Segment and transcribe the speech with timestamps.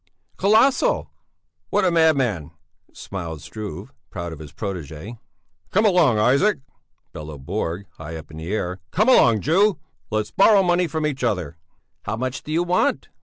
[0.35, 1.11] "Colossal!"
[1.69, 2.49] "What a madman,"
[2.91, 5.19] smiled Struve, proud of his protégé.
[5.69, 6.57] "Come along, Isaac!"
[7.13, 9.77] bellowed Borg, high up in the air, "come along, Jew,
[10.09, 11.55] let's borrow money from each other!"
[12.01, 13.09] "How much do you want?"